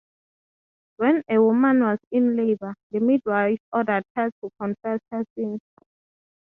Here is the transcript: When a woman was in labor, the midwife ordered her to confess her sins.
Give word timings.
When 0.97 1.21
a 1.29 1.37
woman 1.39 1.81
was 1.81 1.99
in 2.09 2.35
labor, 2.35 2.73
the 2.89 2.99
midwife 2.99 3.59
ordered 3.71 4.03
her 4.15 4.31
to 4.43 4.49
confess 4.59 4.99
her 5.11 5.23
sins. 5.37 5.61